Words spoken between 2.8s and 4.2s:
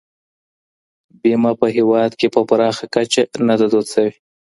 کچه نه ده دود سوي.